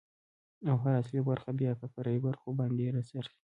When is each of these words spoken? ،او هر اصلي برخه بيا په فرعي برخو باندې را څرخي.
،او 0.69 0.75
هر 0.83 0.93
اصلي 1.01 1.19
برخه 1.29 1.49
بيا 1.59 1.71
په 1.81 1.85
فرعي 1.93 2.19
برخو 2.27 2.47
باندې 2.59 2.93
را 2.95 3.01
څرخي. 3.09 3.39